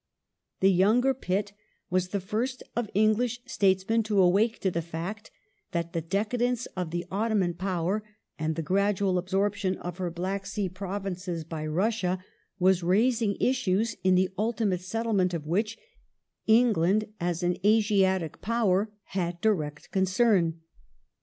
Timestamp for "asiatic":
17.63-18.41